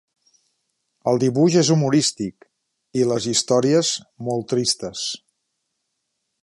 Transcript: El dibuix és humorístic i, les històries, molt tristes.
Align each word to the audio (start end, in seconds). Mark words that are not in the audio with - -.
El 1.11 1.19
dibuix 1.23 1.57
és 1.61 1.69
humorístic 1.75 2.47
i, 2.49 3.05
les 3.11 3.29
històries, 3.33 3.93
molt 4.29 4.51
tristes. 4.55 5.05